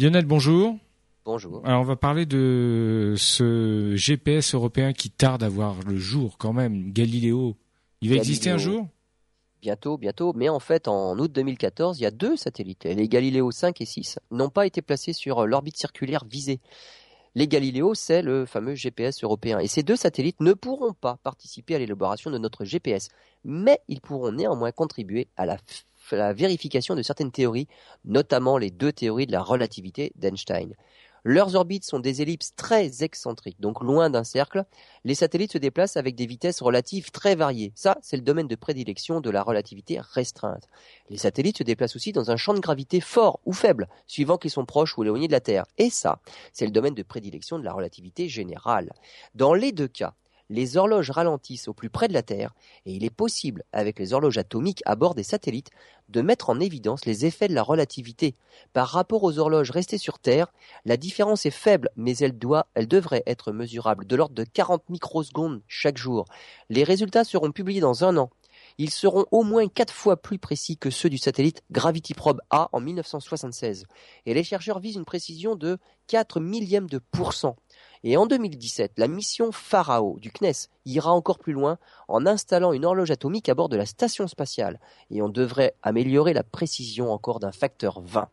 [0.00, 0.78] Lionel, bonjour.
[1.26, 1.60] Bonjour.
[1.66, 6.54] Alors on va parler de ce GPS européen qui tarde à voir le jour quand
[6.54, 7.54] même, Galileo.
[8.00, 8.88] Il va exister un jour?
[9.60, 10.32] Bientôt, bientôt.
[10.34, 13.84] Mais en fait, en août 2014, il y a deux satellites, les Galileo 5 et
[13.84, 16.60] 6, n'ont pas été placés sur l'orbite circulaire visée.
[17.34, 19.58] Les Galileo, c'est le fameux GPS européen.
[19.58, 23.10] Et ces deux satellites ne pourront pas participer à l'élaboration de notre GPS.
[23.44, 25.58] Mais ils pourront néanmoins contribuer à la,
[26.12, 27.68] la vérification de certaines théories,
[28.04, 30.74] notamment les deux théories de la relativité d'Einstein.
[31.24, 34.64] Leurs orbites sont des ellipses très excentriques, donc loin d'un cercle.
[35.04, 37.72] Les satellites se déplacent avec des vitesses relatives très variées.
[37.74, 40.66] Ça, c'est le domaine de prédilection de la relativité restreinte.
[41.10, 44.50] Les satellites se déplacent aussi dans un champ de gravité fort ou faible, suivant qu'ils
[44.50, 45.66] sont proches ou éloignés de la Terre.
[45.76, 46.20] Et ça,
[46.54, 48.90] c'est le domaine de prédilection de la relativité générale.
[49.34, 50.14] Dans les deux cas,
[50.50, 52.54] les horloges ralentissent au plus près de la Terre
[52.84, 55.70] et il est possible, avec les horloges atomiques à bord des satellites,
[56.08, 58.34] de mettre en évidence les effets de la relativité.
[58.72, 60.52] Par rapport aux horloges restées sur Terre,
[60.84, 64.90] la différence est faible, mais elle, doit, elle devrait être mesurable de l'ordre de 40
[64.90, 66.26] microsecondes chaque jour.
[66.68, 68.30] Les résultats seront publiés dans un an.
[68.78, 72.68] Ils seront au moins quatre fois plus précis que ceux du satellite Gravity Probe A
[72.72, 73.84] en 1976.
[74.26, 77.56] Et les chercheurs visent une précision de 4 millièmes de pourcent.
[78.02, 82.86] Et en 2017, la mission Pharao du CNES ira encore plus loin en installant une
[82.86, 84.80] horloge atomique à bord de la station spatiale.
[85.10, 88.28] Et on devrait améliorer la précision encore d'un facteur 20.